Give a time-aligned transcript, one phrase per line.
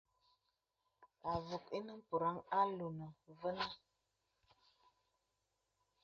[1.31, 3.59] Àvùk ìnə mpùraŋ a loŋə nfīn.